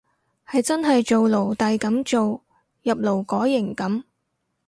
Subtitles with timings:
[0.49, 2.21] 係真係做奴隸噉做，
[2.81, 4.01] 入勞改營噉